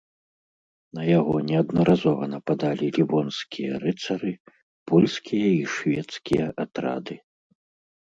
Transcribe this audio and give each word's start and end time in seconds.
На 0.99 1.03
яго 1.19 1.35
неаднаразова 1.49 2.23
нападалі 2.33 2.85
лівонскія 2.97 3.71
рыцары, 3.85 4.33
польскія 4.95 5.49
і 5.61 5.63
шведскія 5.79 6.53
атрады. 6.69 7.15